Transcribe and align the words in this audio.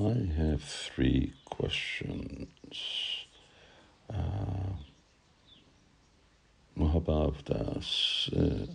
I 0.00 0.32
have 0.38 0.62
three 0.62 1.34
questions. 1.44 2.48
Uh, 4.08 4.72
Mahabhavdas. 6.78 8.32
Uh, 8.34 8.66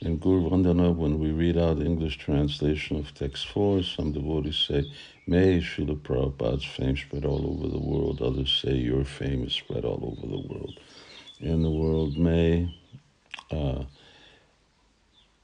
in 0.00 0.16
Guru 0.16 0.50
Vandana, 0.50 0.92
when 0.92 1.20
we 1.20 1.30
read 1.30 1.56
out 1.56 1.78
the 1.78 1.84
English 1.84 2.18
translation 2.18 2.98
of 2.98 3.14
text 3.14 3.46
4, 3.46 3.84
some 3.84 4.10
devotees 4.10 4.56
say, 4.56 4.90
May 5.28 5.60
Srila 5.60 6.00
Prabhupada's 6.00 6.64
fame 6.64 6.96
spread 6.96 7.24
all 7.24 7.46
over 7.46 7.68
the 7.68 7.78
world. 7.78 8.20
Others 8.20 8.60
say, 8.62 8.74
Your 8.74 9.04
fame 9.04 9.44
is 9.44 9.52
spread 9.52 9.84
all 9.84 10.04
over 10.04 10.26
the 10.26 10.48
world. 10.48 10.80
In 11.38 11.62
the 11.62 11.70
world, 11.70 12.18
may 12.18 12.74
uh, 13.52 13.84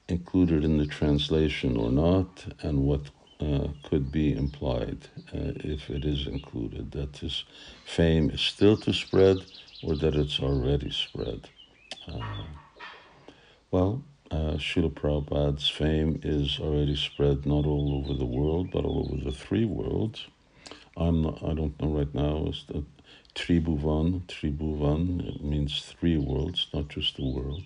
included 0.08 0.64
in 0.64 0.78
the 0.78 0.86
translation 0.86 1.76
or 1.76 1.92
not, 1.92 2.44
and 2.60 2.80
what 2.84 3.02
uh, 3.42 3.68
could 3.82 4.12
be 4.12 4.32
implied 4.32 5.08
uh, 5.34 5.52
if 5.64 5.90
it 5.90 6.04
is 6.04 6.26
included 6.26 6.92
that 6.92 7.14
this 7.14 7.44
fame 7.84 8.30
is 8.30 8.40
still 8.40 8.76
to 8.76 8.92
spread 8.92 9.38
or 9.82 9.96
that 9.96 10.14
it's 10.14 10.38
already 10.40 10.90
spread. 10.90 11.48
Uh, 12.06 12.44
well, 13.70 14.02
uh, 14.30 14.56
Srila 14.56 14.92
Prabhupada's 14.92 15.68
fame 15.68 16.20
is 16.22 16.58
already 16.60 16.96
spread 16.96 17.44
not 17.44 17.66
all 17.66 18.02
over 18.04 18.16
the 18.16 18.26
world, 18.26 18.70
but 18.70 18.84
all 18.84 19.08
over 19.10 19.24
the 19.24 19.36
three 19.36 19.64
worlds. 19.64 20.26
I'm 20.96 21.22
not, 21.22 21.42
I 21.42 21.54
don't 21.54 21.80
know 21.80 21.88
right 21.88 22.14
now, 22.14 22.46
is 22.46 22.64
the 22.68 22.84
Tribhuvan, 23.34 24.22
Tribhuvan, 24.26 25.26
it 25.26 25.42
means 25.42 25.80
three 25.80 26.18
worlds, 26.18 26.66
not 26.72 26.88
just 26.88 27.16
the 27.16 27.24
world. 27.24 27.64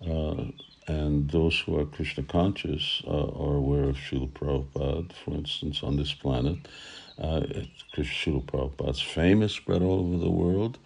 Uh, 0.00 0.50
and 0.88 1.30
those 1.30 1.58
who 1.60 1.78
are 1.78 1.84
Krishna 1.86 2.22
conscious 2.22 3.02
uh, 3.06 3.10
are 3.10 3.56
aware 3.56 3.84
of 3.84 3.96
Srila 3.96 4.30
Prabhupada, 4.30 5.12
for 5.12 5.32
instance, 5.32 5.82
on 5.82 5.96
this 5.96 6.12
planet. 6.14 6.58
Uh, 7.18 7.40
Srila 7.96 8.44
Prabhupada's 8.44 9.00
fame 9.00 9.42
is 9.42 9.52
spread 9.52 9.82
all 9.82 10.00
over 10.00 10.18
the 10.18 10.30
world, 10.30 10.78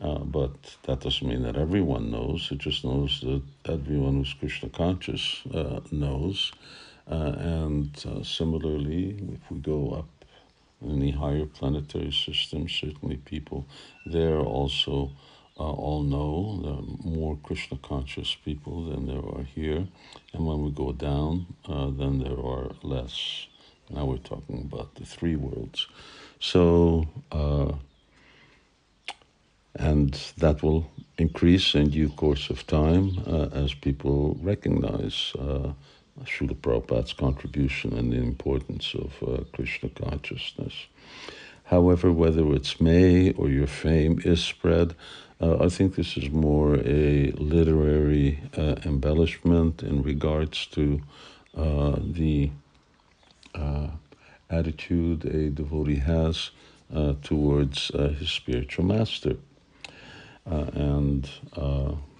uh, 0.00 0.18
but 0.18 0.76
that 0.84 1.00
doesn't 1.00 1.26
mean 1.26 1.42
that 1.42 1.56
everyone 1.56 2.10
knows. 2.10 2.48
It 2.50 2.58
just 2.58 2.84
knows 2.84 3.20
that 3.20 3.42
everyone 3.66 4.14
who's 4.14 4.34
Krishna 4.34 4.68
conscious 4.70 5.42
uh, 5.52 5.80
knows. 5.90 6.52
Uh, 7.10 7.34
and 7.36 8.04
uh, 8.08 8.22
similarly, 8.22 9.16
if 9.34 9.50
we 9.50 9.58
go 9.58 9.90
up 9.90 10.24
in 10.80 11.00
the 11.00 11.10
higher 11.10 11.46
planetary 11.46 12.12
systems, 12.12 12.72
certainly 12.72 13.16
people 13.16 13.66
there 14.06 14.38
also 14.38 15.10
uh, 15.58 15.64
all 15.64 16.02
know 16.02 16.60
there 16.62 16.72
are 16.72 17.16
more 17.16 17.36
Krishna 17.42 17.78
conscious 17.78 18.34
people 18.34 18.90
than 18.90 19.06
there 19.06 19.18
are 19.18 19.44
here. 19.44 19.86
And 20.32 20.46
when 20.46 20.62
we 20.64 20.70
go 20.70 20.92
down, 20.92 21.46
uh, 21.68 21.90
then 21.90 22.18
there 22.20 22.38
are 22.38 22.70
less. 22.82 23.46
Now 23.90 24.06
we're 24.06 24.16
talking 24.16 24.60
about 24.62 24.94
the 24.94 25.04
three 25.04 25.36
worlds. 25.36 25.86
So, 26.40 27.06
uh, 27.30 27.72
and 29.74 30.14
that 30.38 30.62
will 30.62 30.90
increase 31.18 31.74
in 31.74 31.90
due 31.90 32.08
course 32.10 32.50
of 32.50 32.66
time 32.66 33.22
uh, 33.26 33.48
as 33.52 33.74
people 33.74 34.36
recognize 34.40 35.32
uh, 35.38 35.72
Srila 36.24 36.56
Prabhupada's 36.56 37.12
contribution 37.12 37.92
and 37.98 38.12
the 38.12 38.18
importance 38.18 38.94
of 38.94 39.12
uh, 39.22 39.44
Krishna 39.52 39.88
consciousness. 39.90 40.74
However, 41.72 42.12
whether 42.12 42.52
it's 42.52 42.82
may 42.82 43.32
or 43.32 43.48
your 43.48 43.66
fame 43.66 44.20
is 44.26 44.44
spread, 44.44 44.94
uh, 45.40 45.56
I 45.58 45.70
think 45.70 45.94
this 45.94 46.18
is 46.18 46.28
more 46.28 46.76
a 46.76 47.32
literary 47.38 48.40
uh, 48.54 48.76
embellishment 48.84 49.82
in 49.82 50.02
regards 50.02 50.66
to 50.66 51.00
uh, 51.56 51.96
the 51.98 52.50
uh, 53.54 53.86
attitude 54.50 55.24
a 55.24 55.48
devotee 55.48 55.96
has 55.96 56.50
uh, 56.94 57.14
towards 57.22 57.90
uh, 57.92 58.08
his 58.18 58.28
spiritual 58.28 58.84
master. 58.84 59.36
and 60.44 61.30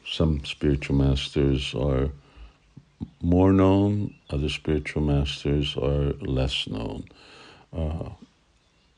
some 0.07 0.43
spiritual 0.47 0.97
masters 0.97 1.75
are 1.75 2.09
more 3.21 3.53
known, 3.53 4.15
other 4.31 4.49
spiritual 4.49 5.03
masters 5.03 5.77
are 5.77 6.15
less 6.39 6.67
known. 6.67 7.05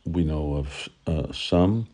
We 0.04 0.24
know 0.24 0.56
of 0.56 0.88
some, 1.34 1.86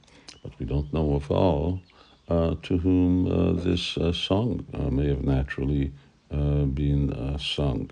but 0.42 0.52
we 0.58 0.66
don't 0.66 0.92
know 0.92 1.14
of 1.14 1.30
all 1.30 1.80
uh, 2.28 2.54
to 2.62 2.78
whom 2.78 3.26
uh, 3.26 3.52
this 3.60 3.96
uh, 3.98 4.12
song 4.12 4.64
may 4.92 5.08
have 5.08 5.24
naturally 5.24 5.92
been 6.30 7.36
sung. 7.40 7.90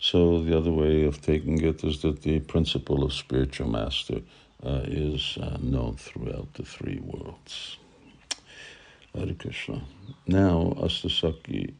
So 0.00 0.42
the 0.42 0.56
other 0.56 0.70
way 0.70 1.04
of 1.04 1.20
taking 1.22 1.62
it 1.62 1.82
is 1.82 2.02
that 2.02 2.22
the 2.22 2.40
principle 2.40 3.02
of 3.04 3.12
spiritual 3.12 3.68
master 3.68 4.20
is 4.62 5.38
known 5.60 5.96
throughout 5.96 6.52
the 6.54 6.64
three 6.64 7.00
worlds. 7.00 7.78
Hare 9.14 9.34
Krishna. 9.34 9.82
Now, 10.26 10.74
Astasaki, 10.76 11.74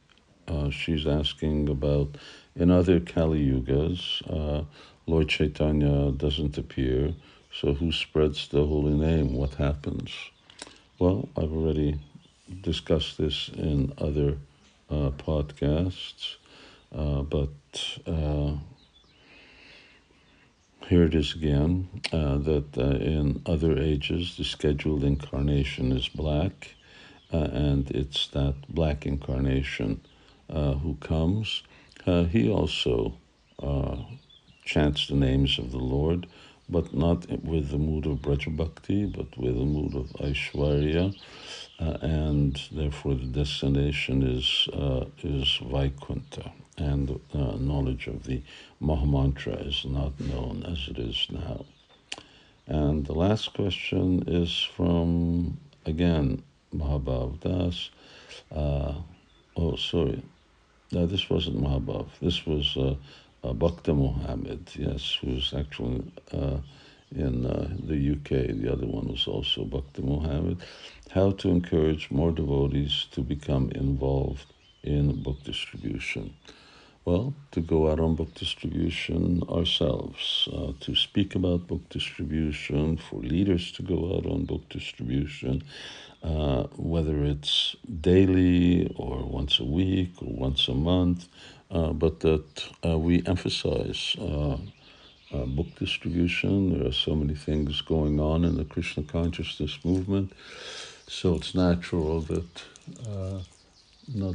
uh, 0.48 0.70
she's 0.70 1.06
asking 1.06 1.68
about 1.68 2.16
in 2.56 2.70
other 2.70 2.98
Kali 2.98 3.46
Yugas, 3.46 4.22
uh, 4.28 4.64
Lord 5.06 5.28
Chaitanya 5.28 6.10
doesn't 6.12 6.58
appear, 6.58 7.14
so 7.52 7.74
who 7.74 7.92
spreads 7.92 8.48
the 8.48 8.64
holy 8.64 8.94
name? 8.94 9.34
What 9.34 9.54
happens? 9.54 10.10
Well, 10.98 11.28
I've 11.36 11.52
already 11.52 11.98
discussed 12.62 13.18
this 13.18 13.48
in 13.48 13.92
other 13.98 14.36
uh, 14.90 15.10
podcasts, 15.10 16.36
uh, 16.94 17.22
but 17.22 17.48
uh, 18.06 18.52
here 20.88 21.04
it 21.04 21.14
is 21.14 21.34
again 21.34 21.88
uh, 22.12 22.38
that 22.38 22.76
uh, 22.76 22.82
in 22.82 23.42
other 23.46 23.78
ages 23.78 24.36
the 24.36 24.44
scheduled 24.44 25.04
incarnation 25.04 25.92
is 25.92 26.08
black, 26.08 26.74
uh, 27.32 27.48
and 27.52 27.90
it's 27.92 28.26
that 28.28 28.54
black 28.68 29.06
incarnation 29.06 30.00
who 30.48 30.96
comes. 31.00 31.62
he 32.04 32.50
also 32.50 33.14
chants 34.64 35.06
the 35.06 35.14
names 35.14 35.58
of 35.58 35.70
the 35.70 35.78
Lord 35.78 36.26
but 36.70 36.94
not 36.94 37.28
with 37.44 37.70
the 37.70 37.78
mood 37.78 38.06
of 38.06 38.22
Braja 38.22 38.50
Bhakti, 38.50 39.04
but 39.06 39.36
with 39.36 39.56
the 39.56 39.64
mood 39.64 39.94
of 39.96 40.06
Aishwarya, 40.20 41.14
uh, 41.80 41.96
and 42.02 42.60
therefore 42.70 43.14
the 43.14 43.26
destination 43.26 44.22
is 44.22 44.68
uh, 44.72 45.04
is 45.22 45.58
Vaikuntha, 45.62 46.52
and 46.78 47.20
uh, 47.34 47.56
knowledge 47.56 48.06
of 48.06 48.24
the 48.24 48.42
Mahamantra 48.80 49.66
is 49.66 49.84
not 49.84 50.18
known 50.20 50.64
as 50.64 50.88
it 50.88 50.98
is 50.98 51.26
now. 51.30 51.64
And 52.66 53.04
the 53.04 53.14
last 53.14 53.52
question 53.54 54.24
is 54.28 54.62
from 54.76 55.58
again 55.86 56.42
Mahabhav 56.74 57.40
Das. 57.40 57.90
Uh, 58.54 58.94
oh, 59.56 59.74
sorry, 59.76 60.22
no, 60.92 61.06
this 61.06 61.28
wasn't 61.28 61.60
Mahabhav. 61.60 62.06
This 62.20 62.46
was 62.46 62.76
uh, 62.76 62.94
uh, 63.44 63.52
Mohammed, 63.52 64.70
yes, 64.74 65.18
who's 65.20 65.54
actually 65.54 66.02
uh, 66.32 66.58
in 67.14 67.46
uh, 67.46 67.68
the 67.86 68.12
UK. 68.12 68.56
The 68.56 68.72
other 68.72 68.86
one 68.86 69.08
was 69.08 69.26
also 69.26 69.64
Bhakta 69.64 70.02
Mohammed. 70.02 70.58
How 71.10 71.32
to 71.32 71.48
encourage 71.48 72.10
more 72.10 72.32
devotees 72.32 73.06
to 73.12 73.22
become 73.22 73.70
involved 73.72 74.46
in 74.82 75.22
book 75.22 75.42
distribution. 75.44 76.34
Well, 77.06 77.32
to 77.52 77.62
go 77.62 77.90
out 77.90 77.98
on 77.98 78.14
book 78.14 78.34
distribution 78.34 79.42
ourselves, 79.48 80.48
uh, 80.52 80.72
to 80.80 80.94
speak 80.94 81.34
about 81.34 81.66
book 81.66 81.88
distribution, 81.88 82.98
for 82.98 83.20
leaders 83.20 83.72
to 83.72 83.82
go 83.82 84.16
out 84.16 84.26
on 84.26 84.44
book 84.44 84.68
distribution, 84.68 85.62
uh, 86.22 86.64
whether 86.76 87.24
it's 87.24 87.74
daily 88.02 88.92
or 88.96 89.24
once 89.24 89.58
a 89.58 89.64
week 89.64 90.12
or 90.20 90.30
once 90.30 90.68
a 90.68 90.74
month, 90.74 91.26
uh, 91.70 91.94
but 91.94 92.20
that 92.20 92.64
uh, 92.84 92.98
we 92.98 93.22
emphasize 93.24 94.14
uh, 94.20 94.58
uh, 95.32 95.46
book 95.46 95.74
distribution. 95.78 96.78
There 96.78 96.86
are 96.86 96.92
so 96.92 97.14
many 97.14 97.34
things 97.34 97.80
going 97.80 98.20
on 98.20 98.44
in 98.44 98.58
the 98.58 98.64
Krishna 98.66 99.04
consciousness 99.04 99.78
movement, 99.86 100.34
so 101.08 101.36
it's 101.36 101.54
natural 101.54 102.20
that 102.20 102.62
not 104.14 104.34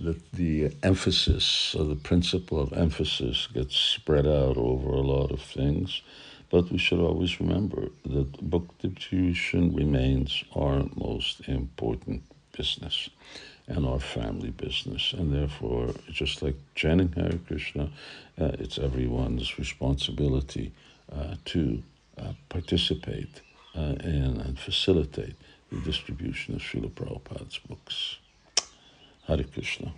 that 0.00 0.32
the 0.32 0.72
emphasis 0.82 1.74
or 1.74 1.84
the 1.84 1.94
principle 1.94 2.60
of 2.60 2.72
emphasis 2.72 3.48
gets 3.52 3.76
spread 3.76 4.26
out 4.26 4.56
over 4.56 4.90
a 4.90 5.00
lot 5.00 5.30
of 5.30 5.40
things. 5.40 6.02
But 6.50 6.72
we 6.72 6.78
should 6.78 7.00
always 7.00 7.40
remember 7.40 7.90
that 8.04 8.50
book 8.50 8.66
distribution 8.78 9.74
remains 9.74 10.42
our 10.56 10.84
most 10.96 11.48
important 11.48 12.22
business 12.56 13.08
and 13.68 13.86
our 13.86 14.00
family 14.00 14.50
business. 14.50 15.12
And 15.12 15.32
therefore, 15.32 15.94
just 16.10 16.42
like 16.42 16.56
chanting 16.74 17.12
Hare 17.12 17.38
Krishna, 17.46 17.90
uh, 18.40 18.50
it's 18.58 18.78
everyone's 18.78 19.58
responsibility 19.58 20.72
uh, 21.12 21.36
to 21.44 21.82
uh, 22.18 22.32
participate 22.48 23.40
uh, 23.76 23.94
in 24.02 24.40
and 24.40 24.58
facilitate 24.58 25.36
the 25.70 25.80
distribution 25.80 26.56
of 26.56 26.62
Srila 26.62 26.90
Prabhupada's 26.90 27.58
books. 27.58 28.16
Hare 29.26 29.44
Krishna. 29.44 29.92